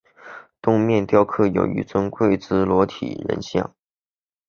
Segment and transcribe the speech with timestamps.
[0.59, 3.75] 东面雕刻有一尊跪姿裸体人像。